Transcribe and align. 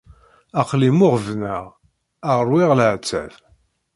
Aql-i 0.61 0.89
mmuɣebneɣ, 0.93 1.63
ṛwiɣ 2.45 2.71
leɛtab. 2.79 3.33